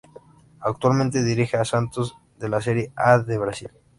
[0.61, 3.69] Actualmente dirige a Santos de la Serie A de Brasil.